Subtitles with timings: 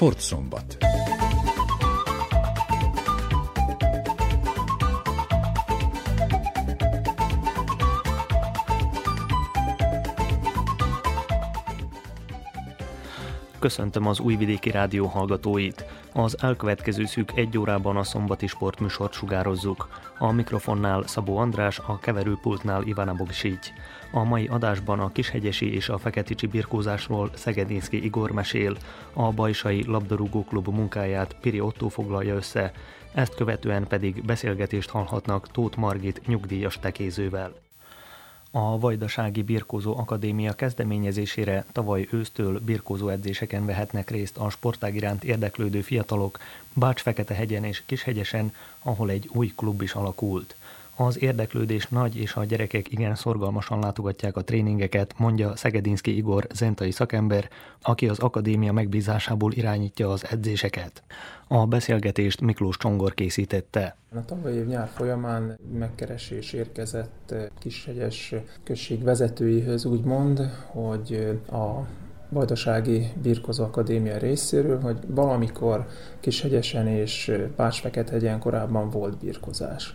[0.00, 0.89] Sportszombat.
[13.70, 15.84] Köszöntöm az Újvidéki Rádió hallgatóit.
[16.12, 19.88] Az elkövetkező szűk egy órában a szombati sportműsort sugározzuk.
[20.18, 23.72] A mikrofonnál Szabó András, a keverőpultnál Ivana Bogsigy.
[24.12, 28.76] A mai adásban a Kishegyesi és a Feketicsi birkózásról Szegedinszki Igor mesél,
[29.12, 32.72] a Bajsai Labdarúgó Klub munkáját Piri Otto foglalja össze,
[33.14, 37.69] ezt követően pedig beszélgetést hallhatnak Tóth Margit nyugdíjas tekézővel.
[38.52, 45.80] A Vajdasági Birkózó Akadémia kezdeményezésére tavaly ősztől birkózó edzéseken vehetnek részt a sportág iránt érdeklődő
[45.80, 46.38] fiatalok
[46.72, 50.54] Bács-Fekete-hegyen és Kishegyesen, ahol egy új klub is alakult.
[51.06, 56.90] Az érdeklődés nagy, és a gyerekek igen szorgalmasan látogatják a tréningeket, mondja Szegedinszki Igor zentai
[56.90, 57.48] szakember,
[57.82, 61.02] aki az akadémia megbízásából irányítja az edzéseket.
[61.48, 63.96] A beszélgetést Miklós Csongor készítette.
[64.14, 68.34] A tavalyi év nyár folyamán megkeresés érkezett Kishegyes
[68.64, 71.86] község vezetőihöz úgymond, hogy a
[72.28, 75.86] Vajdasági Birkozó Akadémia részéről, hogy valamikor
[76.20, 79.94] Kishegyesen és Pácsfekethegyen korábban volt birkozás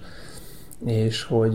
[0.86, 1.54] és hogy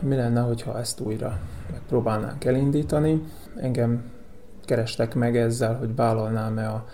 [0.00, 1.38] mi lenne, hogyha ezt újra
[1.70, 3.22] megpróbálnánk elindítani.
[3.56, 4.12] Engem
[4.64, 6.86] kerestek meg ezzel, hogy vállalnám-e a,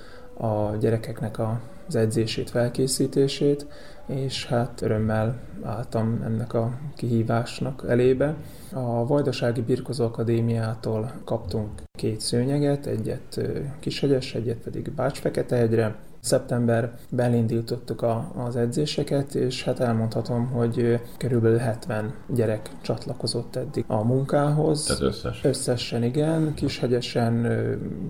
[0.46, 3.66] a gyerekeknek a, az edzését, felkészítését,
[4.06, 8.34] és hát örömmel álltam ennek a kihívásnak elébe.
[8.72, 13.40] A Vajdasági Birkozó Akadémiától kaptunk két szőnyeget, egyet
[13.80, 22.14] Kishegyes, egyet pedig Bács-Feketehegyre, Szeptemberben indítottuk a, az edzéseket, és hát elmondhatom, hogy körülbelül 70
[22.26, 24.84] gyerek csatlakozott eddig a munkához.
[24.84, 25.44] Tehát összes?
[25.44, 27.46] Összesen igen, Kishegyesen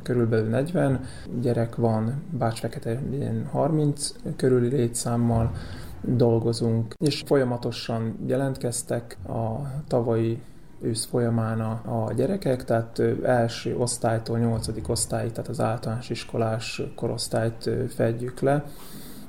[0.03, 1.01] körülbelül 40
[1.41, 3.01] gyerek van, Bács-Fekete
[3.51, 5.51] 30 körüli létszámmal
[6.01, 10.43] dolgozunk, és folyamatosan jelentkeztek a tavalyi
[10.83, 17.71] ősz folyamán a, a gyerekek, tehát első osztálytól nyolcadik osztályig, tehát az általános iskolás korosztályt
[17.89, 18.65] fedjük le,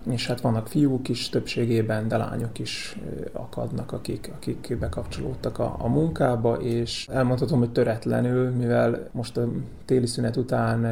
[0.09, 2.99] és hát vannak fiúk is többségében, de lányok is
[3.33, 9.47] akadnak, akik, akik bekapcsolódtak a, a munkába, és elmondhatom, hogy töretlenül, mivel most a
[9.85, 10.85] téli szünet után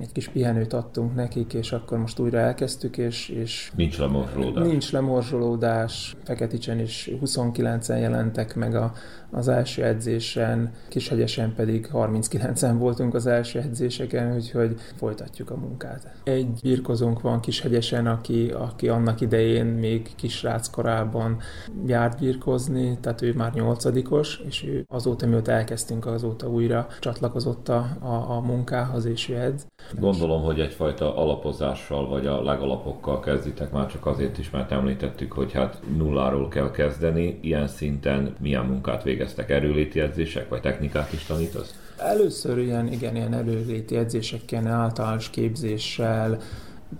[0.00, 3.28] egy kis pihenőt adtunk nekik, és akkor most újra elkezdtük, és...
[3.28, 4.66] és nincs lemorzsolódás.
[4.66, 6.16] Nincs lemorzsolódás.
[6.24, 8.92] Feketicsen is 29-en jelentek meg a,
[9.30, 16.12] az első edzésen, Kishegyesen pedig 39-en voltunk az első edzéseken, úgyhogy folytatjuk a munkát.
[16.24, 21.38] Egy birkozónk van Kishegyesen, aki, aki annak idején még kisrác korában
[21.86, 27.86] járt birkozni, tehát ő már nyolcadikos, és ő azóta, mióta elkezdtünk, azóta újra csatlakozott a,
[28.00, 29.66] a, a munkához, és ő edz.
[29.98, 35.52] Gondolom, hogy egyfajta alapozással vagy a legalapokkal kezditek már csak azért is, mert említettük, hogy
[35.52, 37.38] hát nulláról kell kezdeni.
[37.42, 39.50] Ilyen szinten milyen munkát végeztek?
[39.50, 41.74] Erőléti edzések vagy technikát is tanítasz?
[41.96, 46.38] Először ilyen, igen, ilyen erőléti edzéseken, általános képzéssel,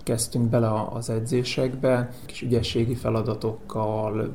[0.03, 4.31] kezdtünk bele az edzésekbe, kis ügyességi feladatokkal,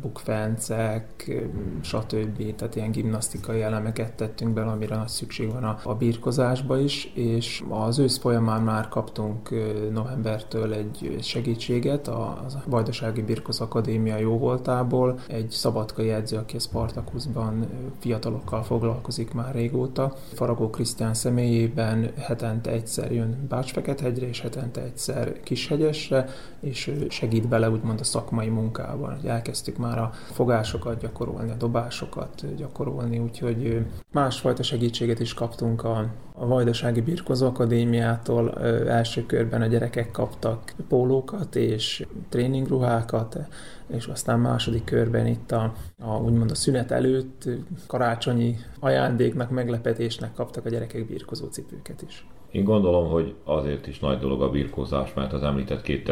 [0.00, 1.32] bukfencek,
[1.80, 2.54] stb.
[2.54, 7.64] Tehát ilyen gimnasztikai elemeket tettünk bele, amire nagy szükség van a, a birkozásba is, és
[7.68, 9.50] az ősz folyamán már kaptunk
[9.92, 17.66] novembertől egy segítséget a, a Vajdasági Birkoz Akadémia jóvoltából, egy szabadkai edző, aki a Spartakuszban
[17.98, 20.14] fiatalokkal foglalkozik már régóta.
[20.32, 26.28] Faragó Krisztián személyében hetente egyszer jön Bácsfekethegyre, és hetente egy egyszer Kishegyesre,
[26.66, 32.56] és segít bele úgymond a szakmai munkában, hogy elkezdtük már a fogásokat gyakorolni, a dobásokat
[32.56, 38.54] gyakorolni, úgyhogy másfajta segítséget is kaptunk a, a Vajdasági Birkozó Akadémiától.
[38.88, 43.38] Első körben a gyerekek kaptak pólókat és tréningruhákat,
[43.86, 47.48] és aztán második körben itt a, a úgymond a szünet előtt
[47.86, 52.26] karácsonyi ajándéknak, meglepetésnek kaptak a gyerekek birkozó cipőket is.
[52.50, 56.04] Én gondolom, hogy azért is nagy dolog a birkózás, mert az említett két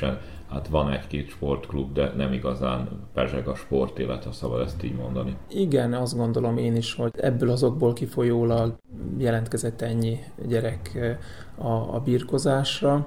[0.00, 4.94] településen hát van egy-két sportklub, de nem igazán pezseg a sportélet, ha szabad ezt így
[4.94, 5.36] mondani.
[5.48, 8.74] Igen, azt gondolom én is, hogy ebből azokból kifolyólag
[9.18, 11.18] jelentkezett ennyi gyerek eh,
[11.66, 13.06] a, a birkozásra.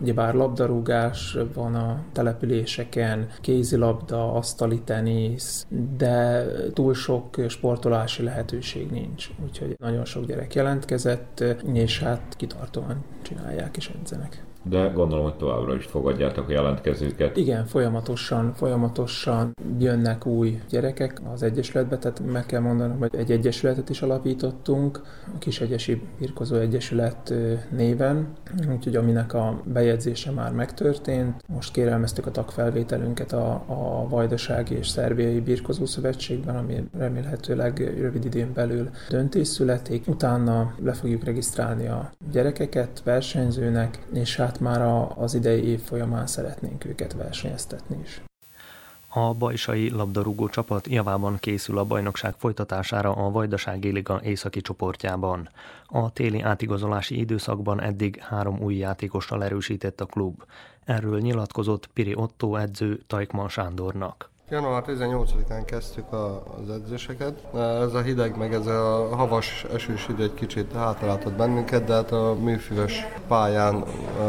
[0.00, 5.66] Ugyebár labdarúgás van a településeken, kézilabda, asztali tenisz,
[5.96, 9.30] de túl sok sportolási lehetőség nincs.
[9.44, 14.44] Úgyhogy nagyon sok gyerek jelentkezett, és hát kitartóan csinálják és edzenek.
[14.62, 17.36] De gondolom, hogy továbbra is fogadjátok a jelentkezőket.
[17.36, 23.88] Igen, folyamatosan, folyamatosan jönnek új gyerekek az Egyesületbe, tehát meg kell mondanom, hogy egy egyesületet
[23.88, 25.00] is alapítottunk,
[25.34, 27.34] a Kisegyesi Birkozó Egyesület
[27.70, 28.28] néven,
[28.70, 31.42] úgyhogy aminek a bejegyzése már megtörtént.
[31.46, 38.52] Most kérelmeztük a tagfelvételünket a, a Vajdasági és Szerbiai Birkozó Szövetségben, ami remélhetőleg rövid idén
[38.54, 40.08] belül döntés születik.
[40.08, 46.26] Utána le fogjuk regisztrálni a gyerekeket versenyzőnek, és hát tehát már az idei év folyamán
[46.26, 48.22] szeretnénk őket versenyeztetni is.
[49.08, 55.48] A bajsai labdarúgó csapat javában készül a bajnokság folytatására a Vajdasági Liga északi csoportjában.
[55.86, 60.42] A téli átigazolási időszakban eddig három új játékossal erősített a klub.
[60.84, 64.30] Erről nyilatkozott Piri Otto edző Tajkman Sándornak.
[64.50, 67.54] Január 18-án kezdtük a, az edzéseket.
[67.54, 72.12] Ez a hideg, meg ez a havas esős idő egy kicsit hátráltott bennünket, de hát
[72.12, 73.84] a műfüves pályán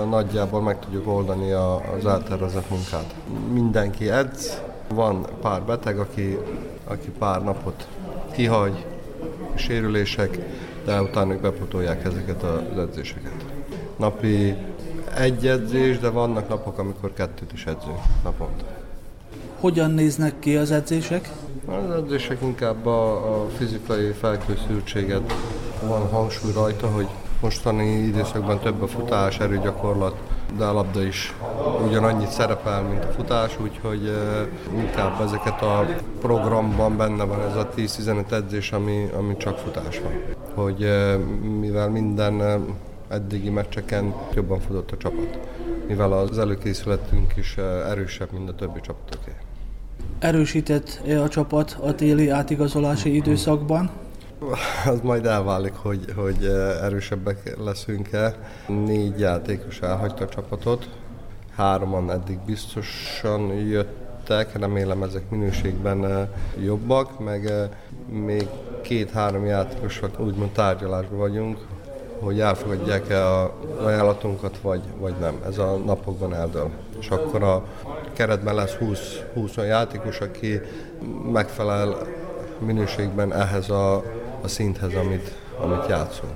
[0.09, 3.15] nagyjából meg tudjuk oldani az eltervezett munkát.
[3.51, 6.37] Mindenki edz, van pár beteg, aki,
[6.83, 7.87] aki pár napot
[8.31, 8.85] kihagy,
[9.55, 10.39] sérülések,
[10.85, 13.45] de utána ők bepotolják ezeket az edzéseket.
[13.97, 14.55] Napi
[15.15, 18.80] egy edzés, de vannak napok, amikor kettőt is edzünk naponta.
[19.61, 21.29] Hogyan néznek ki az edzések?
[21.65, 25.33] Az edzések inkább a, a fizikai felkészültséget
[25.87, 27.07] van hangsúly rajta, hogy
[27.41, 30.15] mostani időszakban több a futás, erőgyakorlat,
[30.57, 31.33] de a labda is
[31.87, 34.11] ugyanannyit szerepel, mint a futás, úgyhogy
[34.75, 35.85] inkább ezeket a
[36.19, 40.13] programban benne van ez a 10-15 edzés, ami, ami csak futás van.
[40.53, 40.87] Hogy
[41.59, 42.65] mivel minden
[43.07, 45.39] eddigi meccseken jobban futott a csapat,
[45.87, 47.57] mivel az előkészületünk is
[47.89, 49.31] erősebb, mint a többi csapatoké.
[50.21, 53.89] Erősített a csapat a téli átigazolási időszakban?
[54.85, 56.45] Az majd elválik, hogy, hogy
[56.81, 58.35] erősebbek leszünk-e.
[58.67, 60.89] Négy játékos elhagyta a csapatot,
[61.55, 66.29] hároman eddig biztosan jöttek, remélem ezek minőségben
[66.63, 67.51] jobbak, meg
[68.09, 68.47] még
[68.81, 71.57] két-három játékos úgymond tárgyalásban vagyunk,
[72.21, 73.53] hogy elfogadják-e a
[73.83, 75.35] ajánlatunkat, vagy, vagy nem.
[75.47, 76.69] Ez a napokban eldől.
[76.99, 77.63] És akkor a
[78.13, 78.99] keretben lesz 20,
[79.33, 80.59] 20 olyan játékos, aki
[81.31, 81.97] megfelel
[82.59, 83.95] minőségben ehhez a,
[84.41, 86.33] a szinthez, amit, amit játszunk.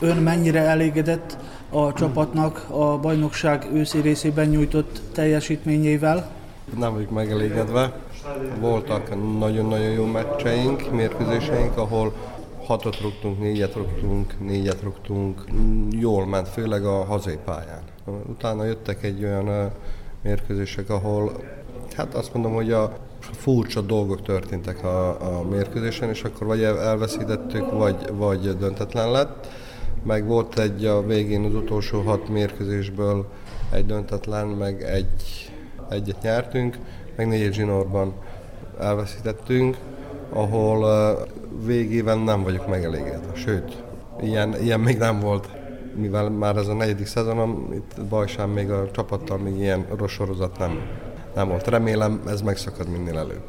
[0.00, 1.36] Ön mennyire elégedett
[1.70, 6.30] a csapatnak a bajnokság őszi részében nyújtott teljesítményével?
[6.78, 7.92] Nem vagyok megelégedve.
[8.60, 12.12] Voltak nagyon-nagyon jó meccseink, mérkőzéseink, ahol
[12.70, 15.44] hatot rúgtunk, négyet rúgtunk, négyet rúgtunk.
[15.90, 17.82] Jól ment, főleg a hazai pályán.
[18.28, 19.70] Utána jöttek egy olyan
[20.22, 21.32] mérkőzések, ahol
[21.96, 27.70] hát azt mondom, hogy a furcsa dolgok történtek a, a mérkőzésen, és akkor vagy elveszítettük,
[27.70, 29.46] vagy, vagy döntetlen lett.
[30.02, 33.26] Meg volt egy a végén az utolsó hat mérkőzésből
[33.72, 35.52] egy döntetlen, meg egy,
[35.88, 36.78] egyet nyertünk,
[37.16, 38.12] meg négy zsinórban
[38.80, 39.76] elveszítettünk,
[40.32, 40.84] ahol
[41.64, 43.34] végében nem vagyok megelégedve.
[43.34, 43.82] Sőt,
[44.20, 45.48] ilyen, ilyen még nem volt
[45.94, 50.58] mivel már ez a negyedik szezonom, itt Bajsán még a csapattal még ilyen rossz sorozat
[50.58, 50.80] nem,
[51.34, 51.66] nem volt.
[51.66, 53.42] Remélem ez megszakad minél előbb.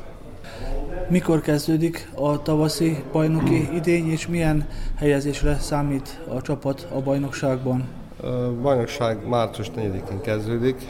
[1.09, 7.87] Mikor kezdődik a tavaszi bajnoki idény, és milyen helyezésre számít a csapat a bajnokságban?
[8.23, 10.87] A bajnokság március 4-én kezdődik,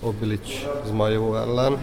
[0.00, 0.48] Obilic
[0.86, 1.78] Zmajó ellen.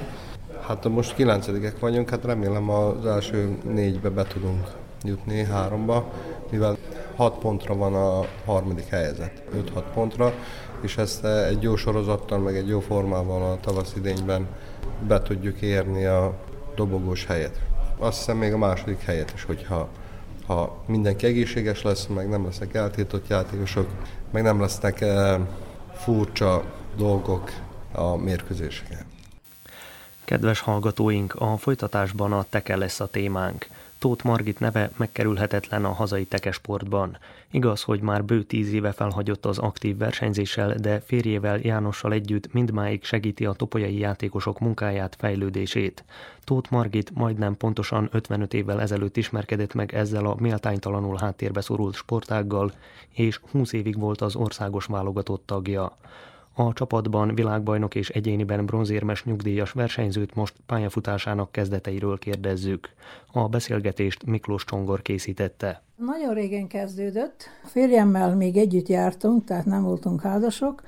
[0.67, 4.67] Hát most kilencedikek vagyunk, hát remélem az első négybe be tudunk
[5.03, 6.11] jutni, háromba,
[6.49, 6.77] mivel
[7.15, 9.43] 6 pontra van a harmadik helyezett,
[9.75, 10.33] 5-6 pontra,
[10.81, 14.47] és ezt egy jó sorozattal, meg egy jó formával a tavasz idényben
[15.07, 16.33] be tudjuk érni a
[16.75, 17.61] dobogós helyet.
[17.97, 19.89] Azt hiszem még a második helyet is, hogyha
[20.47, 23.87] ha mindenki egészséges lesz, meg nem lesznek eltiltott játékosok,
[24.31, 25.39] meg nem lesznek e,
[25.93, 26.63] furcsa
[26.97, 27.51] dolgok
[27.91, 29.05] a mérkőzéseken.
[30.25, 33.67] Kedves hallgatóink, a folytatásban a teke lesz a témánk.
[33.97, 37.17] Tóth Margit neve megkerülhetetlen a hazai tekesportban.
[37.51, 43.03] Igaz, hogy már bő tíz éve felhagyott az aktív versenyzéssel, de férjével Jánossal együtt mindmáig
[43.03, 46.03] segíti a topolyai játékosok munkáját, fejlődését.
[46.43, 52.71] Tóth Margit majdnem pontosan 55 évvel ezelőtt ismerkedett meg ezzel a méltánytalanul háttérbe szorult sportággal,
[53.09, 55.97] és 20 évig volt az országos válogatott tagja.
[56.55, 62.89] A csapatban világbajnok és egyéniben bronzérmes nyugdíjas versenyzőt most pályafutásának kezdeteiről kérdezzük.
[63.31, 65.81] A beszélgetést Miklós Csongor készítette.
[65.95, 67.49] Nagyon régen kezdődött.
[67.65, 70.83] Férjemmel még együtt jártunk, tehát nem voltunk házasok.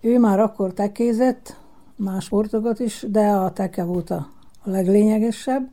[0.00, 1.56] Ő már akkor tekézett,
[1.96, 4.28] más sportokat is, de a teke volt a
[4.64, 5.70] leglényegesebb,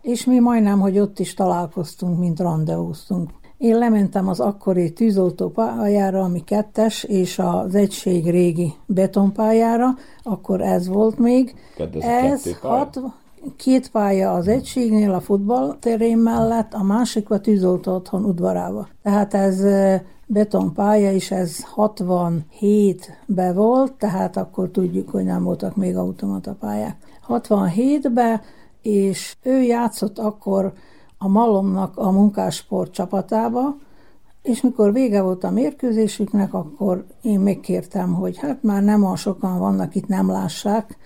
[0.00, 3.30] és mi majdnem, hogy ott is találkoztunk, mint randeóztunk.
[3.60, 10.88] Én lementem az akkori tűzoltó pályára, ami kettes, és az egység régi betonpályára, akkor ez
[10.88, 11.54] volt még.
[12.00, 13.00] ez hat,
[13.56, 18.88] két pálya az egységnél, a futballterén mellett, a másik a tűzoltó otthon udvarába.
[19.02, 19.64] Tehát ez
[20.26, 26.96] betonpálya, és ez 67-be volt, tehát akkor tudjuk, hogy nem voltak még automata pályák.
[27.28, 28.42] 67-be,
[28.82, 30.72] és ő játszott akkor
[31.22, 33.76] a Malomnak a munkásport csapatába,
[34.42, 39.58] és mikor vége volt a mérkőzésüknek, akkor én megkértem, hogy hát már nem olyan sokan
[39.58, 40.96] vannak itt, nem lássák,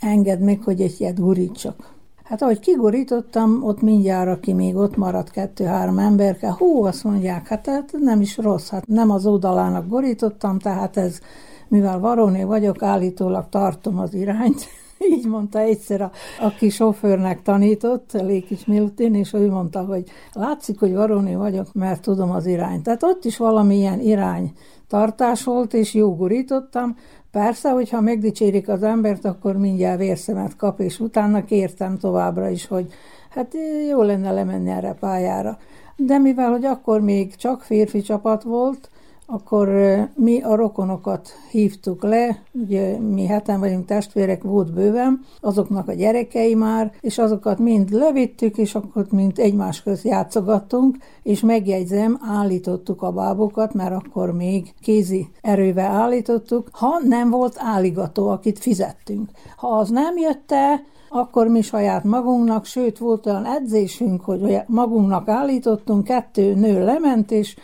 [0.00, 1.92] engedd meg, hogy egy ilyet gurítsak.
[2.24, 7.66] Hát ahogy kigurítottam, ott mindjárt, aki még ott maradt, kettő-három emberke, hú, azt mondják, hát,
[7.66, 11.20] hát nem is rossz, hát nem az oldalának gurítottam, tehát ez,
[11.68, 14.66] mivel varóné vagyok, állítólag tartom az irányt,
[15.14, 20.94] így mondta egyszer, a, aki sofőrnek tanított, Lékics Milutin, és ő mondta, hogy látszik, hogy
[20.94, 22.82] varóni vagyok, mert tudom az irányt.
[22.82, 24.52] Tehát ott is valamilyen irány
[24.88, 26.96] tartás volt, és jó gurítottam.
[27.30, 32.92] Persze, hogyha megdicsérik az embert, akkor mindjárt vérszemet kap, és utána kértem továbbra is, hogy
[33.30, 33.54] hát
[33.88, 35.58] jó lenne lemenni erre pályára.
[35.96, 38.90] De mivel, hogy akkor még csak férfi csapat volt,
[39.30, 39.68] akkor
[40.14, 46.54] mi a rokonokat hívtuk le, ugye mi heten vagyunk testvérek, volt bőven, azoknak a gyerekei
[46.54, 53.12] már, és azokat mind levittük, és akkor mind egymás közt játszogattunk, és megjegyzem, állítottuk a
[53.12, 59.30] bábokat, mert akkor még kézi erővel állítottuk, ha nem volt álligató, akit fizettünk.
[59.56, 65.28] Ha az nem jött el, akkor mi saját magunknak, sőt volt olyan edzésünk, hogy magunknak
[65.28, 67.56] állítottunk, kettő nő lement, és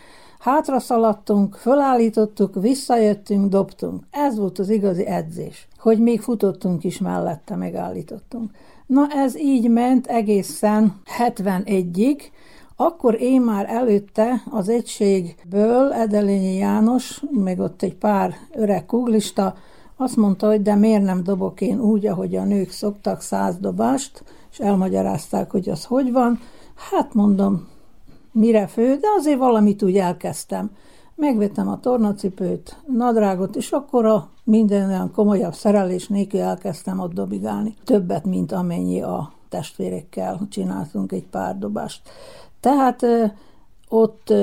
[0.45, 4.03] Hátra szaladtunk, fölállítottuk, visszajöttünk, dobtunk.
[4.11, 8.51] Ez volt az igazi edzés, hogy még futottunk is mellette, megállítottunk.
[8.85, 12.19] Na ez így ment egészen 71-ig,
[12.75, 19.55] akkor én már előtte az egységből Edelényi János, meg ott egy pár öreg kuglista,
[19.97, 24.23] azt mondta, hogy de miért nem dobok én úgy, ahogy a nők szoktak száz dobást,
[24.51, 26.39] és elmagyarázták, hogy az hogy van.
[26.91, 27.73] Hát mondom,
[28.35, 30.71] mire fő, de azért valamit úgy elkezdtem.
[31.15, 37.75] Megvettem a tornacipőt, nadrágot, és akkor a minden olyan komolyabb szerelés nélkül elkezdtem ott dobigálni.
[37.83, 42.01] Többet, mint amennyi a testvérekkel csináltunk egy pár dobást.
[42.59, 43.05] Tehát
[43.89, 44.33] ott,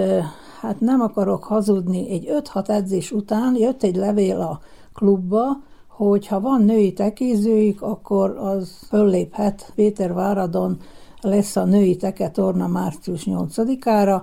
[0.60, 4.60] hát nem akarok hazudni, egy 5-6 edzés után jött egy levél a
[4.94, 10.80] klubba, hogy ha van női tekézőik, akkor az fölléphet Péterváradon
[11.22, 14.22] lesz a női teketorna március 8-ára,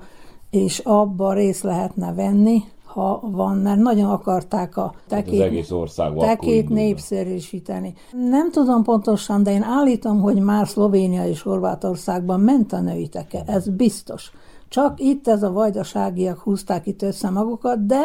[0.50, 5.72] és abba részt lehetne venni, ha van, mert nagyon akarták a tekét, az egész
[6.18, 7.94] tekét népszerűsíteni.
[8.30, 13.44] Nem tudom pontosan, de én állítom, hogy már Szlovénia és Horvátországban ment a női teke,
[13.46, 14.32] ez biztos.
[14.68, 18.02] Csak itt ez a vajdaságiak húzták itt össze magukat, de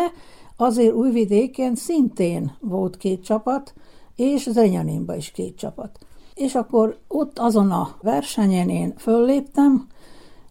[0.56, 3.74] azért újvidéken szintén volt két csapat,
[4.16, 5.98] és Zrenyaninban is két csapat.
[6.34, 9.86] És akkor ott azon a versenyen én fölléptem,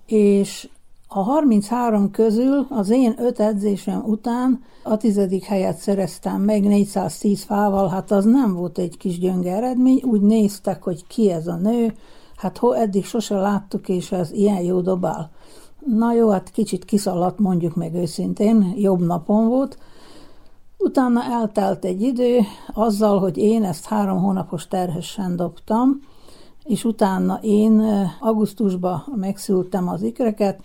[0.06, 0.70] és
[1.08, 7.88] a 33 közül az én öt edzésem után a tizedik helyet szereztem meg 410 fával,
[7.88, 11.94] hát az nem volt egy kis gyönge eredmény, úgy néztek, hogy ki ez a nő,
[12.36, 15.32] hát ho eddig sose láttuk, és ez ilyen jó dobál.
[15.86, 19.78] Na jó, hát kicsit kiszaladt, mondjuk meg őszintén, jobb napon volt,
[20.84, 22.40] Utána eltelt egy idő
[22.74, 26.00] azzal, hogy én ezt három hónapos terhesen dobtam,
[26.63, 27.84] és utána én
[28.20, 30.60] augusztusban megszültem az ikreket,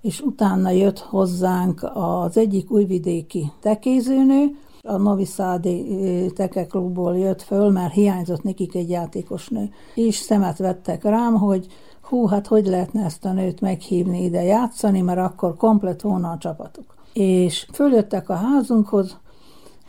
[0.00, 5.86] és utána jött hozzánk az egyik újvidéki tekézőnő, a Noviszádi
[6.34, 9.70] tekeklubból jött föl, mert hiányzott nekik egy játékosnő.
[9.94, 11.66] És szemet vettek rám, hogy
[12.02, 16.38] hú, hát hogy lehetne ezt a nőt meghívni ide játszani, mert akkor komplet volna a
[16.38, 16.94] csapatuk.
[17.12, 19.16] És följöttek a házunkhoz,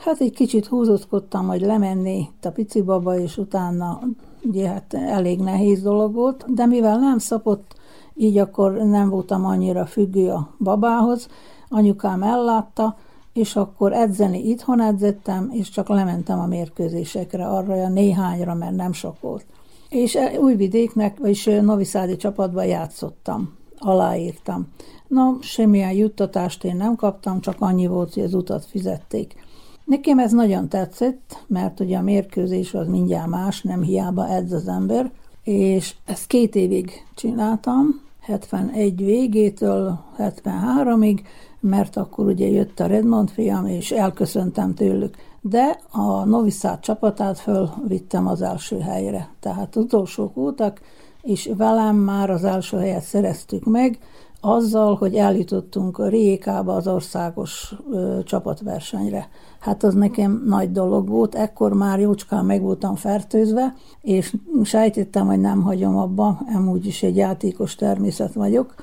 [0.05, 4.00] Hát egy kicsit húzózkodtam, hogy lemenni a pici baba, és utána
[4.43, 7.75] ugye hát elég nehéz dolog volt, de mivel nem szapott,
[8.15, 11.27] így akkor nem voltam annyira függő a babához,
[11.69, 12.97] anyukám ellátta,
[13.33, 18.93] és akkor edzeni itthon edzettem, és csak lementem a mérkőzésekre, arra a néhányra, mert nem
[18.93, 19.45] sok volt.
[19.89, 24.67] És e, Újvidéknek, vagyis Noviszádi csapatban játszottam, aláírtam.
[25.07, 29.45] No, semmilyen juttatást én nem kaptam, csak annyi volt, hogy az utat fizették.
[29.86, 34.68] Nekem ez nagyon tetszett, mert ugye a mérkőzés az mindjárt más, nem hiába edz az
[34.68, 35.12] ember,
[35.44, 41.20] és ezt két évig csináltam, 71 végétől 73-ig,
[41.60, 45.15] mert akkor ugye jött a Redmond fiam, és elköszöntem tőlük.
[45.42, 49.30] De a Noviszát csapatát fölvittem az első helyre.
[49.39, 50.82] Tehát utolsók voltak,
[51.22, 54.00] és velem már az első helyet szereztük meg,
[54.46, 59.30] azzal, hogy eljutottunk a Riékába az országos ö, csapatversenyre.
[59.60, 65.40] Hát az nekem nagy dolog volt, ekkor már jócskán meg voltam fertőzve, és sejtettem, hogy
[65.40, 68.75] nem hagyom abba, amúgy is egy játékos természet vagyok.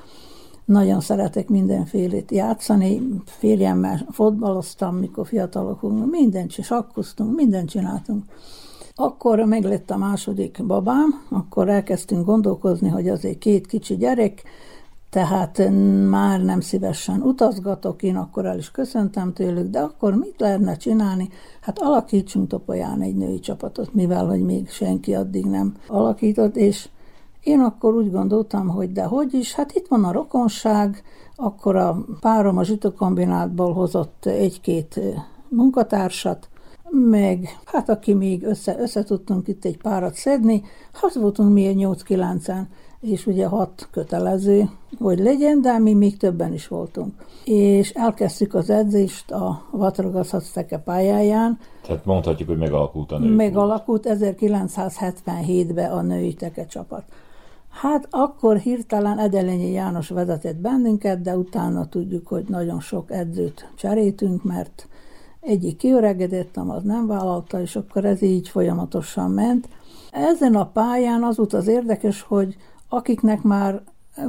[0.65, 8.23] Nagyon szeretek mindenfélét játszani, férjemmel fotbaloztam, mikor fiatalok voltunk, mindent sakkoztunk, mindent csináltunk.
[8.95, 14.43] Akkor meglett a második babám, akkor elkezdtünk gondolkozni, hogy azért két kicsi gyerek,
[15.13, 15.69] tehát
[16.09, 21.29] már nem szívesen utazgatok, én akkor el is köszöntem tőlük, de akkor mit lehetne csinálni?
[21.61, 26.89] Hát alakítsunk Topolyán egy női csapatot, mivel hogy még senki addig nem alakított, és
[27.43, 31.03] én akkor úgy gondoltam, hogy de hogy is, hát itt van a rokonság,
[31.35, 34.99] akkor a párom a zsitokombinátból hozott egy-két
[35.49, 36.49] munkatársat,
[36.95, 40.61] meg hát aki még össze, össze tudtunk itt egy párat szedni,
[40.93, 42.63] hát voltunk mi egy 8-9-en,
[42.99, 44.69] és ugye hat kötelező,
[44.99, 47.13] hogy legyen, de mi még többen is voltunk.
[47.45, 51.59] És elkezdtük az edzést a Vatragaszhatszteke pályáján.
[51.81, 57.03] Tehát mondhatjuk, hogy megalakult a női Megalakult 1977-ben a női teke csapat.
[57.69, 64.43] Hát akkor hirtelen Edelényi János vezetett bennünket, de utána tudjuk, hogy nagyon sok edzőt cseréltünk,
[64.43, 64.87] mert
[65.43, 69.67] egyik kiöregedett, az nem vállalta, és akkor ez így folyamatosan ment.
[70.11, 72.55] Ezen a pályán az volt az érdekes, hogy
[72.89, 73.81] akiknek már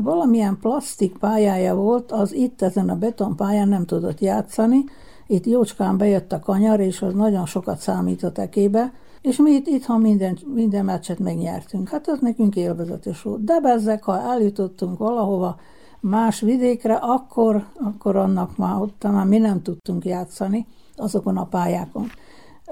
[0.03, 4.85] valamilyen plastik pályája volt, az itt ezen a betonpályán nem tudott játszani.
[5.27, 10.01] Itt jócskán bejött a kanyar, és az nagyon sokat számított ekébe, és mi itt itthon
[10.01, 11.89] minden, minden meccset megnyertünk.
[11.89, 13.45] Hát az nekünk élvezetes volt.
[13.45, 15.57] De bezzek, ha eljutottunk valahova
[16.01, 22.11] más vidékre, akkor, akkor annak már ott már mi nem tudtunk játszani azokon a pályákon.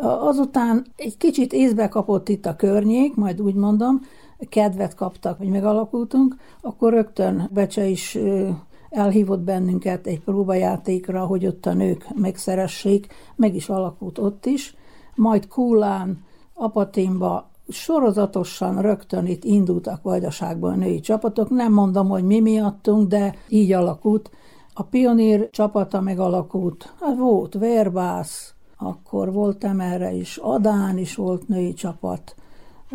[0.00, 4.00] Azután egy kicsit észbe kapott itt a környék, majd úgy mondom,
[4.48, 8.18] kedvet kaptak, hogy megalakultunk, akkor rögtön Becse is
[8.90, 13.06] elhívott bennünket egy próbajátékra, hogy ott a nők megszeressék,
[13.36, 14.74] meg is alakult ott is.
[15.14, 21.50] Majd Kúlán, Apaténba sorozatosan rögtön itt indultak Vajdaságban a női csapatok.
[21.50, 24.30] Nem mondom, hogy mi miattunk, de így alakult.
[24.74, 26.92] A pionír csapata megalakult.
[27.00, 32.34] Hát volt Verbász, akkor voltam erre is, Adán is volt női csapat,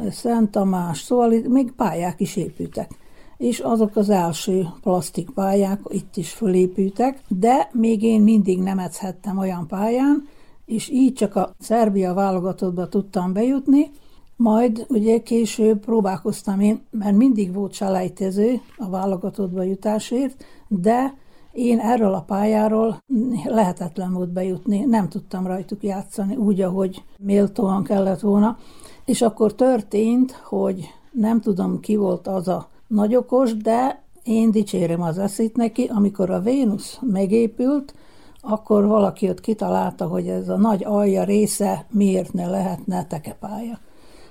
[0.09, 2.91] Szent Tamás, szóval itt még pályák is épültek.
[3.37, 9.37] És azok az első plastik pályák itt is fölépültek, de még én mindig nem edzhettem
[9.37, 10.27] olyan pályán,
[10.65, 13.91] és így csak a Szerbia válogatottba tudtam bejutni,
[14.35, 21.13] majd ugye később próbálkoztam én, mert mindig volt selejtező a válogatottba jutásért, de
[21.57, 22.97] én erről a pályáról
[23.45, 28.57] lehetetlen volt bejutni, nem tudtam rajtuk játszani úgy, ahogy méltóan kellett volna.
[29.05, 35.17] És akkor történt, hogy nem tudom ki volt az a nagyokos, de én dicsérem az
[35.17, 37.93] eszét neki, amikor a Vénusz megépült,
[38.41, 43.79] akkor valaki ott kitalálta, hogy ez a nagy alja része miért ne lehetne tekepálya.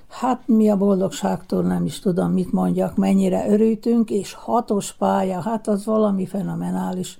[0.07, 5.67] Hát mi a boldogságtól nem is tudom, mit mondjak, mennyire örültünk, és hatos pálya, hát
[5.67, 7.19] az valami fenomenális.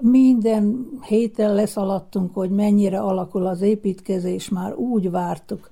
[0.00, 5.70] Minden héten leszaladtunk, hogy mennyire alakul az építkezés, már úgy vártuk.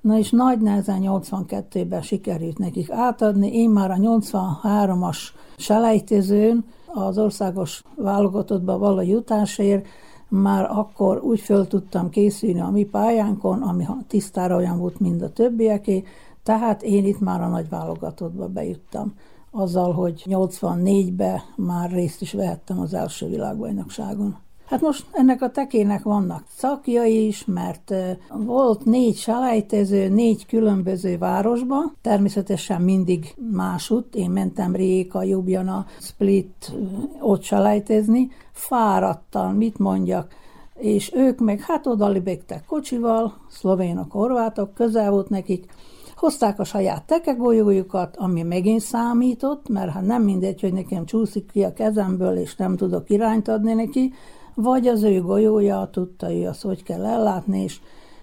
[0.00, 3.54] Na és nagy nehezen 82-ben sikerült nekik átadni.
[3.54, 5.18] Én már a 83-as
[5.56, 9.86] selejtezőn az országos válogatottba való jutásért
[10.28, 15.32] már akkor úgy föl tudtam készülni a mi pályánkon, ami tisztára olyan volt, mint a
[15.32, 16.04] többieké,
[16.42, 19.14] tehát én itt már a nagy válogatottba bejuttam.
[19.50, 24.36] Azzal, hogy 84-ben már részt is vehettem az első világbajnokságon.
[24.68, 27.94] Hát most ennek a tekének vannak szakjai is, mert
[28.28, 34.14] volt négy selejtező, négy különböző városba, természetesen mindig másút.
[34.14, 36.72] Én mentem Réka, Jubjana, Split,
[37.20, 40.34] ott selejtezni, fáradtan, mit mondjak,
[40.74, 45.72] és ők meg hát oda libegtek kocsival, szlovénok, horvátok, közel volt nekik,
[46.16, 51.62] hozták a saját tekegolyójukat, ami megint számított, mert hát nem mindegy, hogy nekem csúszik ki
[51.62, 54.12] a kezemből, és nem tudok irányt adni neki,
[54.62, 57.80] vagy az ő golyója tudta ő azt, hogy kell ellátni, és,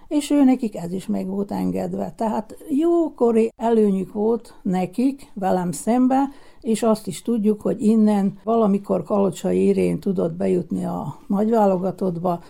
[0.08, 2.12] és ő nekik ez is meg volt engedve.
[2.16, 6.28] Tehát jókori előnyük volt nekik, velem szembe,
[6.60, 12.40] és azt is tudjuk, hogy innen valamikor Kalocsai Irén tudott bejutni a nagyválogatottba,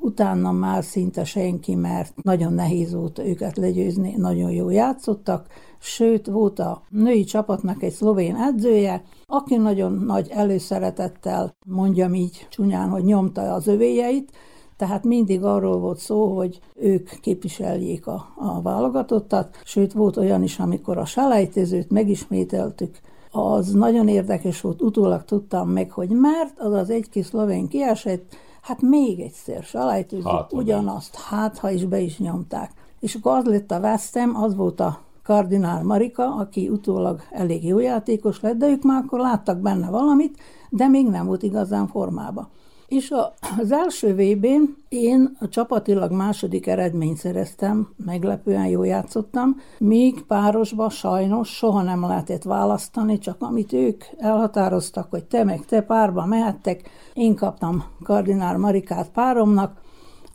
[0.00, 5.46] utána már szinte senki, mert nagyon nehéz volt őket legyőzni, nagyon jó játszottak,
[5.86, 12.88] sőt volt a női csapatnak egy szlovén edzője, aki nagyon nagy előszeretettel, mondjam így csúnyán,
[12.88, 14.32] hogy nyomta az övéjeit,
[14.76, 20.58] tehát mindig arról volt szó, hogy ők képviseljék a, a válogatottat, sőt volt olyan is,
[20.58, 22.98] amikor a selejtezőt megismételtük,
[23.30, 28.34] az nagyon érdekes volt, utólag tudtam meg, hogy mert az az egy kis szlovén kiesett,
[28.62, 32.70] hát még egyszer salajtőzik hát, ugyanazt, hát ha is be is nyomták.
[33.00, 37.78] És akkor az lett a vesztem, az volt a Kardinál Marika, aki utólag elég jó
[37.78, 40.38] játékos lett, de ők már akkor láttak benne valamit,
[40.70, 42.48] de még nem volt igazán formába.
[42.88, 43.14] És
[43.58, 51.48] az első VB-n én a csapatilag második eredményt szereztem, meglepően jól játszottam, míg párosba sajnos
[51.48, 57.34] soha nem lehetett választani, csak amit ők elhatároztak, hogy te meg te párba mehettek, én
[57.34, 59.84] kaptam Kardinál Marikát páromnak,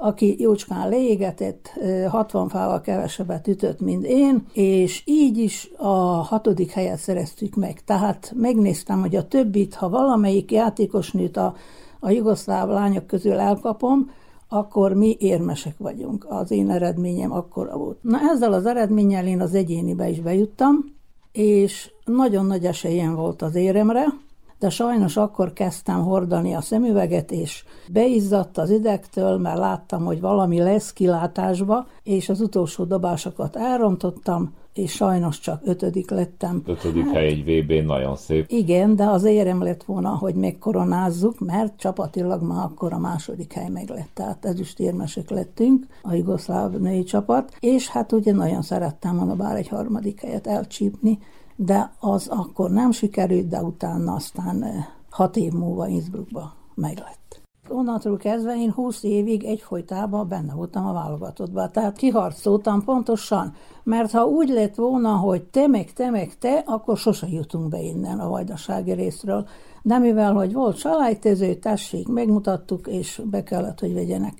[0.03, 1.73] aki jócskán leégetett,
[2.07, 7.83] 60 fával kevesebbet ütött, mint én, és így is a hatodik helyet szereztük meg.
[7.83, 11.55] Tehát megnéztem, hogy a többit, ha valamelyik játékosnőt a,
[11.99, 14.11] a jugoszláv lányok közül elkapom,
[14.47, 16.25] akkor mi érmesek vagyunk.
[16.29, 17.97] Az én eredményem akkora volt.
[18.01, 20.85] Na ezzel az eredménnyel én az egyénibe is bejuttam,
[21.31, 24.05] és nagyon nagy esélyem volt az éremre,
[24.61, 30.59] de sajnos akkor kezdtem hordani a szemüveget, és beizzadt az idegtől, mert láttam, hogy valami
[30.59, 36.61] lesz kilátásba, és az utolsó dobásokat elrontottam, és sajnos csak ötödik lettem.
[36.65, 38.45] Ötödik hát, hely egy vb nagyon szép.
[38.49, 43.69] Igen, de az érem lett volna, hogy megkoronázzuk, mert csapatilag már akkor a második hely
[43.69, 44.09] meg lett.
[44.13, 49.67] Tehát ezüstérmesek lettünk, a jugoszláv női csapat, és hát ugye nagyon szerettem volna bár egy
[49.67, 51.19] harmadik helyet elcsípni,
[51.65, 57.41] de az akkor nem sikerült, de utána aztán eh, hat év múlva Innsbruckba meglett.
[57.69, 61.71] Onnantól kezdve én 20 évig egyfolytában benne voltam a válogatottban.
[61.71, 66.97] Tehát kiharcoltam pontosan, mert ha úgy lett volna, hogy te meg te meg te, akkor
[66.97, 69.47] sose jutunk be innen a vajdasági részről.
[69.81, 74.33] De mivel, hogy volt salajtező, tessék, megmutattuk, és be kellett, hogy vegyenek.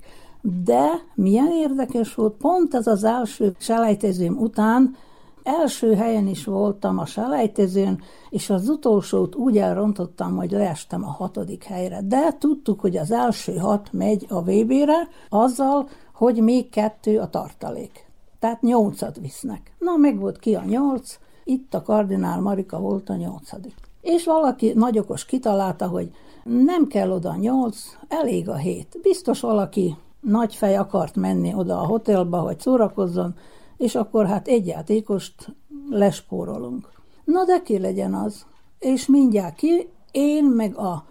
[0.64, 4.96] De milyen érdekes volt, pont ez az első selejtezőm után
[5.42, 8.00] Első helyen is voltam a selejtezőn,
[8.30, 12.00] és az utolsót úgy elrontottam, hogy leestem a hatodik helyre.
[12.04, 18.06] De tudtuk, hogy az első hat megy a VB-re, azzal, hogy még kettő a tartalék.
[18.38, 19.74] Tehát nyolcat visznek.
[19.78, 23.74] Na, meg volt ki a nyolc, itt a kardinál Marika volt a nyolcadik.
[24.00, 26.10] És valaki nagyokos kitalálta, hogy
[26.44, 27.78] nem kell oda nyolc,
[28.08, 28.98] elég a hét.
[29.02, 33.34] Biztos valaki nagy fej akart menni oda a hotelba, hogy szórakozzon,
[33.82, 35.54] és akkor hát egy játékost
[35.88, 36.88] lespórolunk.
[37.24, 38.46] Na de ki legyen az?
[38.78, 41.04] És mindjárt ki, én meg a,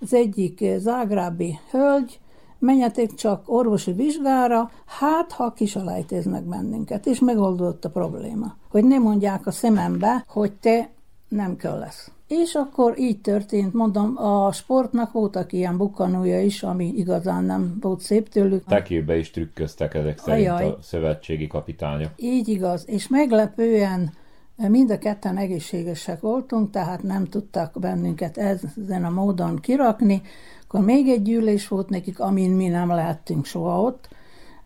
[0.00, 2.20] az egyik zágrábi hölgy,
[2.58, 8.56] menjetek csak orvosi vizsgára, hát ha kisalejteznek bennünket, és megoldott a probléma.
[8.70, 10.90] Hogy ne mondják a szemembe, hogy te
[11.28, 12.10] nem kell lesz.
[12.28, 18.00] És akkor így történt, mondom, a sportnak voltak ilyen bukkanója is, ami igazán nem volt
[18.00, 18.64] szép tőlük.
[18.64, 20.68] Tekélbe is trükköztek ezek szerint Ajaj.
[20.68, 22.10] a szövetségi kapitányok.
[22.16, 24.12] Így igaz, és meglepően
[24.56, 30.22] mind a ketten egészségesek voltunk, tehát nem tudtak bennünket ezen a módon kirakni.
[30.64, 34.08] Akkor még egy gyűlés volt nekik, amin mi nem lehettünk soha ott,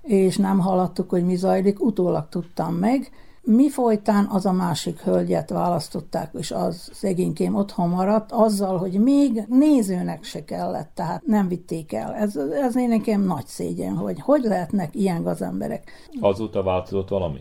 [0.02, 3.10] és nem hallottuk, hogy mi zajlik, utólag tudtam meg,
[3.44, 9.44] mi folytán az a másik hölgyet választották, és az szegénykém otthon maradt, azzal, hogy még
[9.48, 12.14] nézőnek se kellett, tehát nem vitték el.
[12.14, 15.90] Ez, ez én nekem nagy szégyen, hogy hogy lehetnek ilyen gazemberek.
[16.20, 17.40] Azóta változott valami?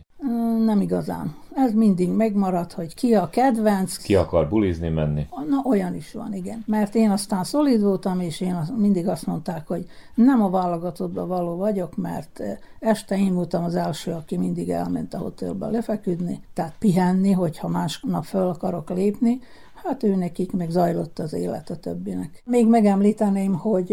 [0.65, 1.35] Nem igazán.
[1.55, 3.97] Ez mindig megmarad, hogy ki a kedvenc.
[3.97, 5.27] Ki akar bulizni menni?
[5.49, 6.63] Na, olyan is van, igen.
[6.67, 11.55] Mert én aztán szolid voltam, és én mindig azt mondták, hogy nem a válogatottba való
[11.55, 12.41] vagyok, mert
[12.79, 18.23] este én voltam az első, aki mindig elment a hotelbe lefeküdni, tehát pihenni, hogyha másnap
[18.23, 19.39] föl akarok lépni,
[19.83, 22.41] Hát ő nekik meg zajlott az élet a többinek.
[22.45, 23.91] Még megemlíteném, hogy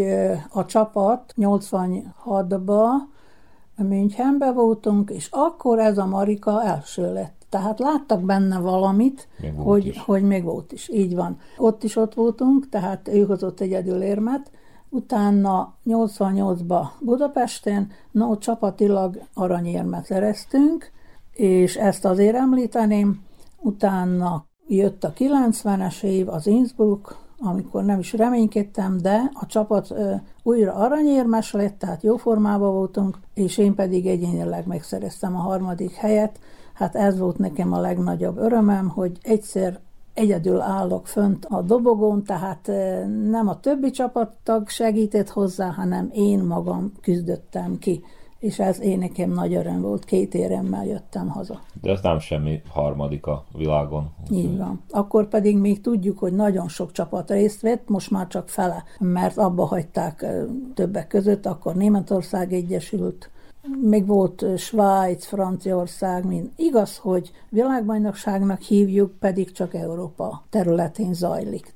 [0.49, 2.87] a csapat 86-ba
[3.83, 7.45] Münchenbe voltunk, és akkor ez a Marika első lett.
[7.49, 10.89] Tehát láttak benne valamit, még hogy, hogy még volt is.
[10.89, 11.37] Így van.
[11.57, 14.51] Ott is ott voltunk, tehát ő hozott egyedül érmet.
[14.89, 20.91] Utána 88-ba Budapesten, no, csapatilag aranyérmet szereztünk,
[21.33, 23.23] és ezt azért említeném.
[23.61, 29.93] Utána jött a 90-es év, az Innsbruck, amikor nem is reménykedtem, de a csapat
[30.43, 36.39] újra aranyérmes lett, tehát jó formában voltunk, és én pedig egyénileg megszereztem a harmadik helyet.
[36.73, 39.79] Hát ez volt nekem a legnagyobb örömem, hogy egyszer
[40.13, 42.71] egyedül állok fönt a dobogón, tehát
[43.29, 48.03] nem a többi csapattag segített hozzá, hanem én magam küzdöttem ki
[48.39, 51.61] és ez én nekem nagy öröm volt, két éremmel jöttem haza.
[51.81, 54.09] De ez nem semmi harmadik a világon.
[54.31, 54.81] Így van.
[54.89, 59.37] Akkor pedig még tudjuk, hogy nagyon sok csapat részt vett, most már csak fele, mert
[59.37, 60.25] abba hagyták
[60.73, 63.29] többek között, akkor Németország Egyesült,
[63.81, 71.73] még volt Svájc, Franciaország, mint igaz, hogy világbajnokságnak hívjuk, pedig csak Európa területén zajlik.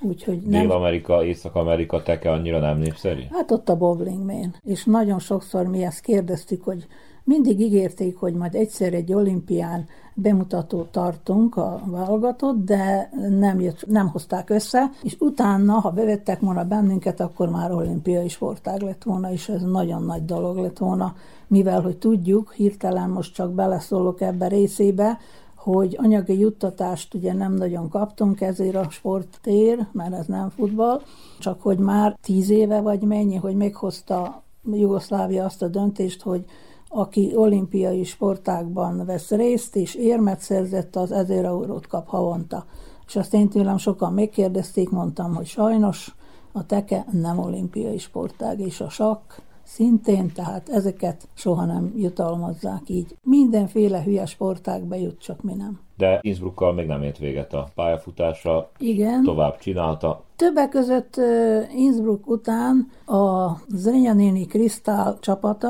[0.00, 0.60] Úgyhogy nem...
[0.60, 3.20] Dél-Amerika, Észak-Amerika teke annyira nem népszerű?
[3.30, 4.54] Hát ott a bowling main.
[4.64, 6.86] És nagyon sokszor mi ezt kérdeztük, hogy
[7.28, 14.08] mindig ígérték, hogy majd egyszer egy olimpián bemutatót tartunk a válogatott, de nem, jött, nem
[14.08, 19.48] hozták össze, és utána, ha bevettek volna bennünket, akkor már olimpiai sportág lett volna, és
[19.48, 21.14] ez nagyon nagy dolog lett volna,
[21.46, 25.18] mivel, hogy tudjuk, hirtelen most csak beleszólok ebbe részébe,
[25.54, 31.02] hogy anyagi juttatást ugye nem nagyon kaptunk ezért a sporttér, mert ez nem futball,
[31.38, 36.44] csak hogy már tíz éve vagy mennyi, hogy meghozta Jugoszlávia azt a döntést, hogy
[36.88, 42.64] aki olimpiai sportákban vesz részt, és érmet szerzett, az 1000 eurót kap havonta.
[43.06, 46.14] És azt én tőlem sokan megkérdezték, mondtam, hogy sajnos
[46.52, 53.16] a teke nem olimpiai sportág, és a sakk szintén, tehát ezeket soha nem jutalmazzák így.
[53.22, 55.80] Mindenféle hülye sportág bejut, csak mi nem.
[55.96, 58.70] De Innsbruckkal még nem ért véget a pályafutása.
[58.78, 59.22] Igen.
[59.22, 60.22] Tovább csinálta.
[60.36, 61.20] Többek között
[61.76, 65.68] Innsbruck után a Zrenjanini Krisztál csapata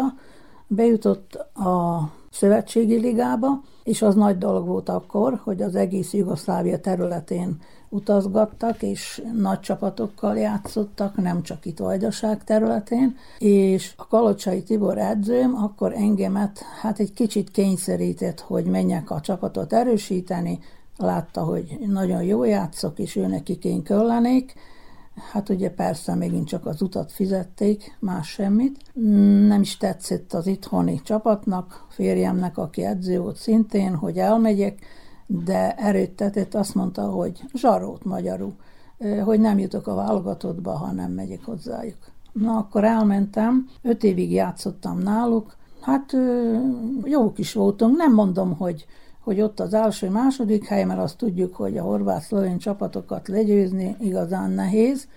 [0.69, 2.01] bejutott a
[2.31, 9.23] szövetségi ligába, és az nagy dolog volt akkor, hogy az egész Jugoszlávia területén utazgattak, és
[9.37, 16.59] nagy csapatokkal játszottak, nem csak itt Vajdaság területén, és a Kalocsai Tibor edzőm akkor engemet
[16.81, 20.59] hát egy kicsit kényszerített, hogy menjek a csapatot erősíteni,
[20.97, 24.55] látta, hogy nagyon jó játszok, és ő nekik én köllenék,
[25.33, 28.79] Hát ugye persze megint csak az utat fizették, más semmit.
[29.47, 34.79] Nem is tetszett az itthoni csapatnak, férjemnek, aki edző volt szintén, hogy elmegyek,
[35.27, 38.55] de erőttetett, azt mondta, hogy zsarót magyarul,
[39.25, 41.99] hogy nem jutok a válogatottba, ha nem megyek hozzájuk.
[42.33, 46.17] Na, akkor elmentem, öt évig játszottam náluk, hát
[47.05, 48.87] jók is voltunk, nem mondom, hogy
[49.29, 54.51] hogy ott az első, második hely, mert azt tudjuk, hogy a horvát-szlovén csapatokat legyőzni igazán
[54.51, 55.09] nehéz.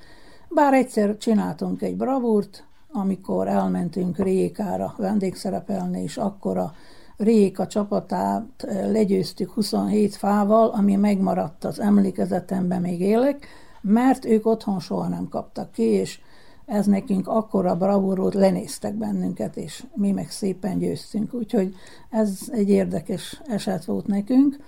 [0.50, 6.74] Bár egyszer csináltunk egy bravúrt, amikor elmentünk Rékára vendégszerepelni, és akkor a
[7.18, 13.48] Réka csapatát eh, legyőztük 27 fával, ami megmaradt az emlékezetemben még élek,
[13.82, 16.20] mert ők otthon soha nem kaptak ki, és
[16.66, 21.34] ez nekünk akkora bravúr lenéztek bennünket, és mi meg szépen győztünk.
[21.34, 21.76] Úgyhogy
[22.10, 24.60] ez egy érdekes eset volt nekünk.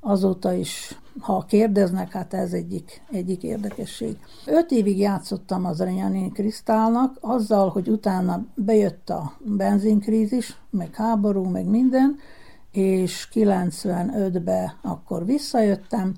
[0.00, 4.16] Azóta is, ha kérdeznek, hát ez egyik, egyik érdekesség.
[4.46, 11.66] Öt évig játszottam az Renyanin Krisztálnak, azzal, hogy utána bejött a benzinkrízis, meg háború, meg
[11.66, 12.18] minden,
[12.70, 16.14] és 95-ben akkor visszajöttem,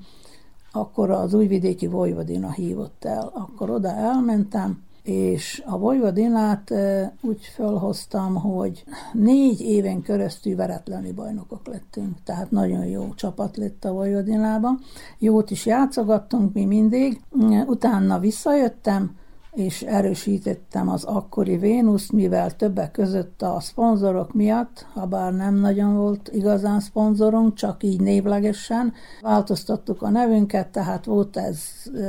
[0.73, 3.31] akkor az újvidéki Vojvodina hívott el.
[3.35, 6.73] Akkor oda elmentem, és a Vojvodinát
[7.21, 13.93] úgy felhoztam, hogy négy éven keresztül veretleni bajnokok lettünk, tehát nagyon jó csapat lett a
[13.93, 14.81] Vojvodinában.
[15.19, 17.21] Jót is játszogattunk mi mindig,
[17.67, 19.17] utána visszajöttem,
[19.53, 25.97] és erősítettem az akkori Vénuszt, mivel többek között a szponzorok miatt, ha bár nem nagyon
[25.97, 31.61] volt igazán szponzorunk, csak így névlegesen, változtattuk a nevünket, tehát volt ez,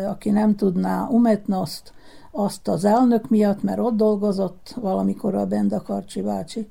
[0.08, 1.94] aki nem tudná, Umetnoszt,
[2.36, 6.68] azt az elnök miatt, mert ott dolgozott valamikor a Benda Karcsi bácsi,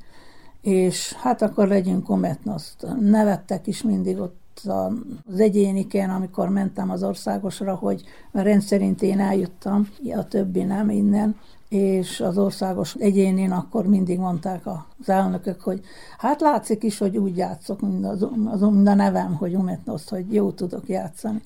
[0.61, 2.87] és hát akkor legyünk kometnoszt.
[3.01, 10.29] Nevettek is mindig ott az egyéniken, amikor mentem az országosra, hogy rendszerint én eljuttam, a
[10.29, 11.37] többi nem innen,
[11.69, 15.81] és az országos egyénén akkor mindig mondták az elnökök, hogy
[16.19, 20.89] hát látszik is, hogy úgy játszok, mint, az, a nevem, hogy Umetnoszt, hogy jó tudok
[20.89, 21.43] játszani.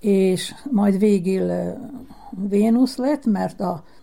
[0.00, 1.50] És majd végül
[2.48, 3.60] Vénusz lett, mert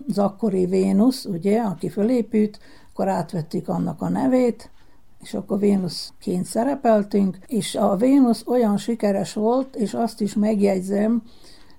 [0.08, 2.60] az akkori Vénusz, ugye, aki fölépült,
[2.92, 4.70] akkor átvettük annak a nevét,
[5.22, 11.24] és akkor Vénuszként szerepeltünk, és a Vénusz olyan sikeres volt, és azt is megjegyzem,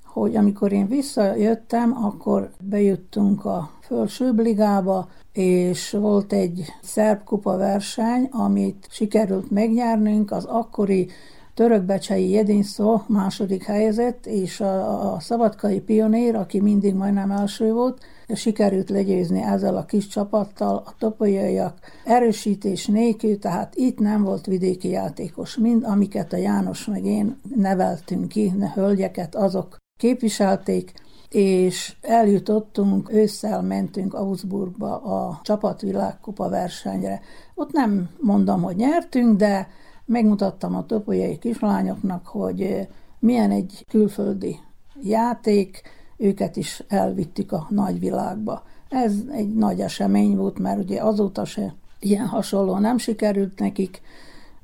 [0.05, 8.29] hogy amikor én visszajöttem, akkor bejuttunk a felsőbb ligába, és volt egy szerb kupa verseny,
[8.31, 11.09] amit sikerült megnyernünk, az akkori
[11.57, 18.91] Törökbecsei Jedinszó második helyezett, és a, a szabadkai pionér, aki mindig majdnem első volt, sikerült
[18.91, 25.57] legyőzni ezzel a kis csapattal, a topolyaiak erősítés nélkül, tehát itt nem volt vidéki játékos.
[25.57, 30.93] Mind amiket a János meg én neveltünk ki, ne hölgyeket, azok képviselték,
[31.31, 37.21] és eljutottunk, ősszel mentünk Augsburgba a csapatvilágkupa versenyre.
[37.55, 39.69] Ott nem mondom, hogy nyertünk, de
[40.07, 42.89] megmutattam a topolyai kislányoknak, hogy
[43.19, 44.59] milyen egy külföldi
[45.03, 45.83] játék,
[46.17, 48.63] őket is elvittük a nagyvilágba.
[48.89, 54.01] Ez egy nagy esemény volt, mert ugye azóta se ilyen hasonló nem sikerült nekik.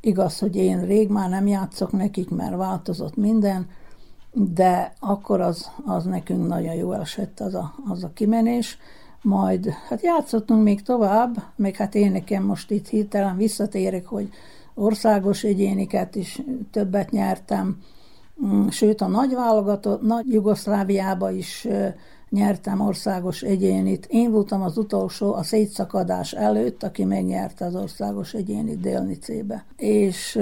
[0.01, 3.69] Igaz, hogy én rég már nem játszok nekik, mert változott minden,
[4.33, 8.79] de akkor az, az nekünk nagyon jó esett az a, az a kimenés.
[9.23, 14.29] Majd hát játszottunk még tovább, még hát én nekem most itt hirtelen visszatérek, hogy
[14.75, 17.79] országos egyéniket is többet nyertem,
[18.45, 21.69] mm, sőt a nagy válogatott, nagy Jugoszláviába is
[22.31, 24.07] nyertem országos egyénit.
[24.11, 29.65] Én voltam az utolsó a szétszakadás előtt, aki megnyerte az országos egyénit Délnicébe.
[29.77, 30.39] És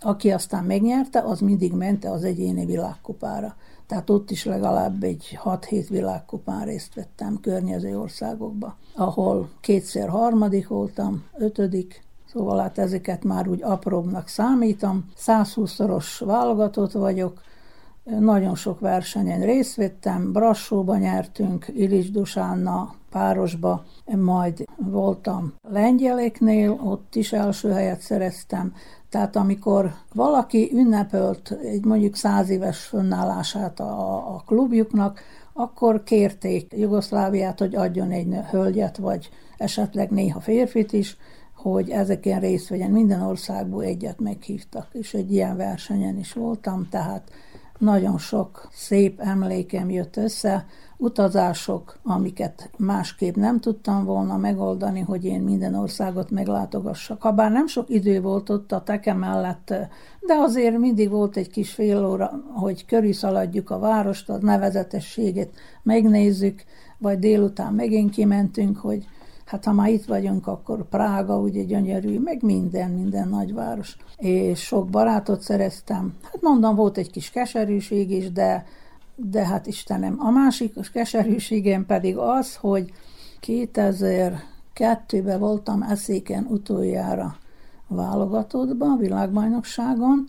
[0.00, 3.56] aki aztán megnyerte, az mindig mente az egyéni világkupára.
[3.86, 11.24] Tehát ott is legalább egy 6-7 világkupán részt vettem környező országokba, ahol kétszer harmadik voltam,
[11.38, 15.04] ötödik, Szóval hát ezeket már úgy apróbbnak számítom.
[15.18, 17.40] 120-szoros válogatott vagyok,
[18.04, 23.84] nagyon sok versenyen részt vettem, Brassóba nyertünk, Ilis Dusánna párosba,
[24.16, 28.74] majd voltam lengyeleknél, ott is első helyet szereztem,
[29.08, 35.20] tehát amikor valaki ünnepölt egy mondjuk száz éves fönnállását a, a klubjuknak,
[35.52, 41.16] akkor kérték Jugoszláviát, hogy adjon egy hölgyet, vagy esetleg néha férfit is,
[41.70, 42.90] hogy ezeken részt vegyen.
[42.90, 47.30] Minden országból egyet meghívtak, és egy ilyen versenyen is voltam, tehát
[47.78, 55.40] nagyon sok szép emlékem jött össze, utazások, amiket másképp nem tudtam volna megoldani, hogy én
[55.40, 57.22] minden országot meglátogassak.
[57.22, 59.68] Habár nem sok idő volt ott a teke mellett,
[60.26, 66.64] de azért mindig volt egy kis fél óra, hogy körülszaladjuk a várost, a nevezetességét megnézzük,
[66.98, 69.06] vagy délután megint kimentünk, hogy
[69.44, 73.96] Hát ha már itt vagyunk, akkor Prága ugye gyönyörű, meg minden, minden nagyváros.
[74.16, 76.14] És sok barátot szereztem.
[76.22, 78.66] Hát mondom, volt egy kis keserűség is, de,
[79.16, 80.16] de hát Istenem.
[80.18, 82.92] A másik keserűségem pedig az, hogy
[83.46, 87.36] 2002-ben voltam eszéken utoljára
[87.88, 90.28] válogatottban, világbajnokságon,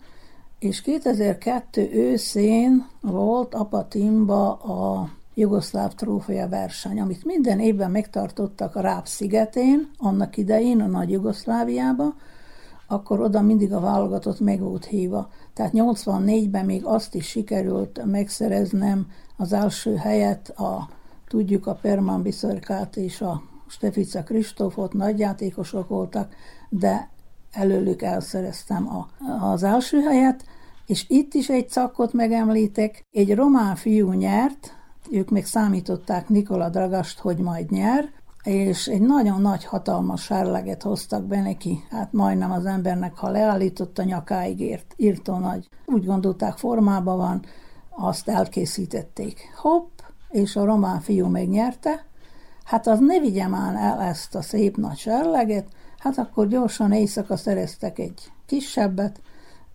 [0.58, 9.06] és 2002 őszén volt Apatimba a jugoszláv trófea verseny, amit minden évben megtartottak a Ráb
[9.06, 12.14] szigetén, annak idején, a Nagy Jugoszláviába,
[12.86, 15.30] akkor oda mindig a válogatott meg volt hívva.
[15.54, 20.88] Tehát 84-ben még azt is sikerült megszereznem az első helyet, a,
[21.28, 26.34] tudjuk a Perman Biszorkát és a Stefica Kristófot, nagyjátékosok voltak,
[26.68, 27.10] de
[27.52, 29.08] előlük elszereztem a,
[29.44, 30.44] az első helyet,
[30.86, 34.76] és itt is egy szakot megemlítek, egy román fiú nyert,
[35.10, 38.10] ők még számították Nikola Dragast, hogy majd nyer,
[38.42, 43.98] és egy nagyon nagy, hatalmas sárleget hoztak be neki, hát majdnem az embernek, ha leállított
[43.98, 45.68] a nyakáig ért, írtó nagy.
[45.86, 47.44] Úgy gondolták, formában van,
[47.90, 49.40] azt elkészítették.
[49.56, 49.98] Hopp,
[50.30, 52.04] és a román fiú megnyerte,
[52.64, 57.36] hát az ne vigye már el ezt a szép nagy sárleget, hát akkor gyorsan éjszaka
[57.36, 59.20] szereztek egy kisebbet,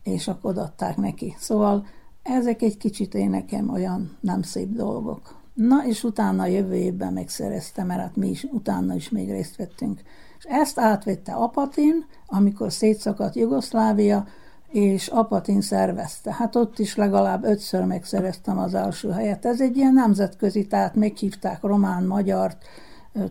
[0.03, 1.35] és akkor adták neki.
[1.39, 1.85] Szóval
[2.23, 5.39] ezek egy kicsit én nekem olyan nem szép dolgok.
[5.53, 10.01] Na, és utána jövő évben megszereztem, mert hát mi is utána is még részt vettünk.
[10.37, 14.27] És ezt átvette Apatin, amikor szétszakadt Jugoszlávia,
[14.67, 16.33] és Apatin szervezte.
[16.33, 19.45] Hát ott is legalább ötször megszereztem az első helyet.
[19.45, 22.63] Ez egy ilyen nemzetközi, tehát meghívták román, magyart,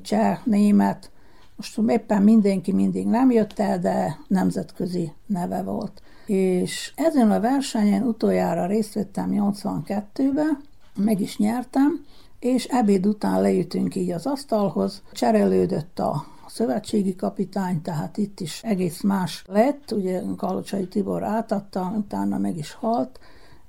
[0.02, 1.10] cseh, német.
[1.56, 8.02] Most éppen mindenki mindig nem jött el, de nemzetközi neve volt és ezen a versenyen
[8.02, 10.60] utoljára részt vettem 82-ben,
[10.96, 12.04] meg is nyertem,
[12.38, 19.00] és ebéd után leütünk így az asztalhoz, cserélődött a szövetségi kapitány, tehát itt is egész
[19.00, 23.20] más lett, ugye Kalocsai Tibor átadta, utána meg is halt,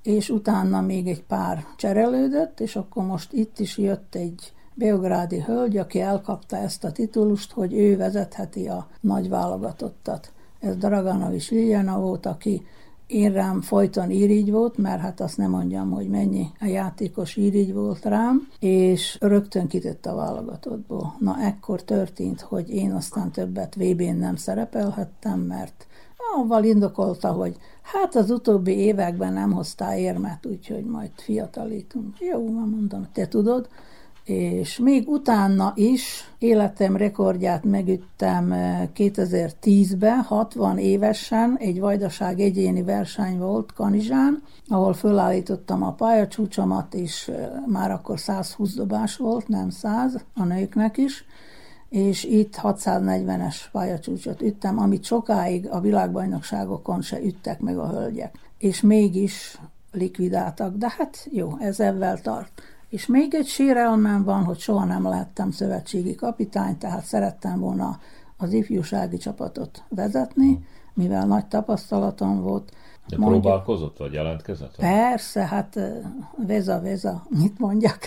[0.04, 5.78] és utána még egy pár cserélődött, és akkor most itt is jött egy beográdi hölgy,
[5.78, 12.26] aki elkapta ezt a titulust, hogy ő vezetheti a nagy válogatottat ez Draganovics Liljana volt,
[12.26, 12.66] aki
[13.08, 17.74] én rám folyton irigy volt, mert hát azt nem mondjam, hogy mennyi a játékos irigy
[17.74, 21.16] volt rám, és rögtön kitett a válogatottból.
[21.20, 25.88] Na ekkor történt, hogy én aztán többet VB-n nem szerepelhettem, mert
[26.36, 32.20] avval indokolta, hogy hát az utóbbi években nem hoztál érmet, úgyhogy majd fiatalítunk.
[32.20, 33.68] Jó, mondom, te tudod,
[34.24, 38.54] és még utána is életem rekordját megüttem
[38.96, 47.28] 2010-ben, eh, 60 évesen, egy vajdaság egyéni verseny volt Kanizsán, ahol fölállítottam a pályacsúcsomat, és
[47.28, 51.26] eh, már akkor 120 dobás volt, nem 100, a nőknek is,
[51.90, 58.36] és itt 640-es pályacsúcsot üttem, amit sokáig a világbajnokságokon se üttek meg a hölgyek.
[58.58, 59.60] És mégis
[59.92, 62.62] likvidáltak, de hát jó, ez ebben tart.
[62.92, 68.00] És még egy sérelmem van, hogy soha nem lettem szövetségi kapitány, tehát szerettem volna
[68.38, 72.72] az ifjúsági csapatot vezetni, mivel nagy tapasztalatom volt.
[73.08, 74.76] De mondjuk, próbálkozott, vagy jelentkezett?
[74.76, 75.80] Persze, hát
[76.48, 78.00] veza, veza, mit mondjak.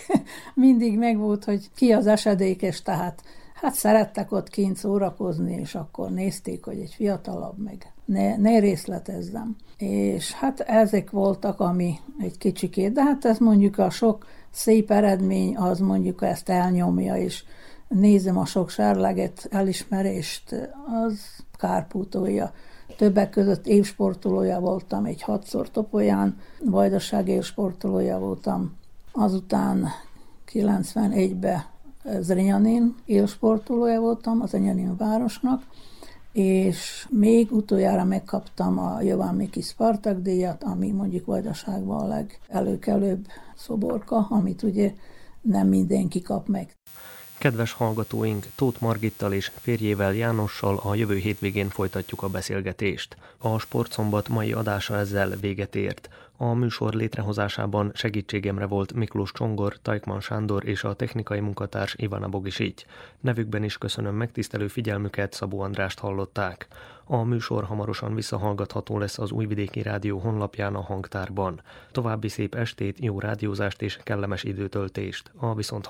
[0.55, 3.23] Mindig megvolt, hogy ki az esedékes, tehát
[3.55, 9.57] hát szerettek ott kint szórakozni, és akkor nézték, hogy egy fiatalabb, meg ne, ne részletezzem.
[9.77, 15.57] És hát ezek voltak, ami egy kicsikét, de hát ez mondjuk a sok szép eredmény,
[15.57, 17.45] az mondjuk ezt elnyomja, és
[17.89, 20.71] nézem a sok sárleget, elismerést,
[21.05, 21.19] az
[21.59, 22.53] kárpótolja.
[22.97, 28.73] Többek között évsportolója voltam, egy hatszor topolyán, vajdaság évsportolója voltam.
[29.13, 29.89] Azután
[30.53, 31.65] 91-ben
[32.21, 35.63] Zrenyanin élsportolója voltam az Enyanin városnak,
[36.35, 43.27] és még utoljára megkaptam a Jovan Miki Spartak díjat, ami mondjuk Vajdaságban a legelőkelőbb
[43.57, 44.95] szoborka, amit ugye
[45.41, 46.77] nem mindenki kap meg.
[47.39, 53.17] Kedves hallgatóink, Tóth Margittal és férjével Jánossal a jövő hétvégén folytatjuk a beszélgetést.
[53.39, 56.09] A Sportszombat mai adása ezzel véget ért.
[56.37, 62.83] A műsor létrehozásában segítségemre volt Miklós Csongor, Tajkman Sándor és a technikai munkatárs Ivana Bogisics.
[63.21, 66.67] Nevükben is köszönöm megtisztelő figyelmüket, Szabó Andrást hallották.
[67.05, 71.61] A műsor hamarosan visszahallgatható lesz az Újvidéki Rádió honlapján a hangtárban.
[71.93, 75.87] További szép estét, jó rádiózást és kellemes időtöltést a viszont.